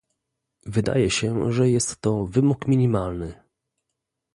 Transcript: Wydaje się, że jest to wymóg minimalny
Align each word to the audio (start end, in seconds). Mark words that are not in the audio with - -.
Wydaje 0.65 1.09
się, 1.09 1.53
że 1.53 1.69
jest 1.69 2.01
to 2.01 2.25
wymóg 2.25 2.67
minimalny 2.67 3.41